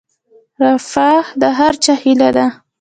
رفاه 0.63 1.25
د 1.41 1.43
هر 1.57 1.73
چا 1.83 1.93
هیله 2.03 2.29
ده 2.35 2.45